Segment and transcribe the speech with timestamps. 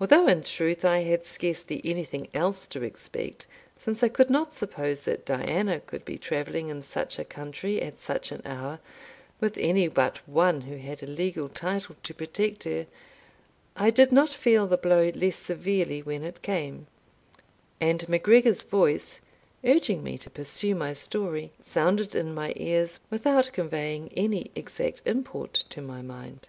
[0.00, 3.46] Although in truth I had scarcely anything else to expect,
[3.78, 8.00] since I could not suppose that Diana could be travelling in such a country, at
[8.00, 8.80] such an hour,
[9.38, 12.88] with any but one who had a legal title to protect her,
[13.76, 16.88] I did not feel the blow less severely when it came;
[17.80, 19.20] and MacGregor's voice,
[19.64, 25.52] urging me to pursue my story, sounded in my ears without conveying any exact import
[25.70, 26.48] to my mind.